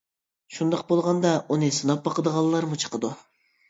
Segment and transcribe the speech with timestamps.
[0.55, 3.19] شۇنداق بولغاندا ئۇنى سىناپ باقىدىغانلارمۇ چىقىدۇ.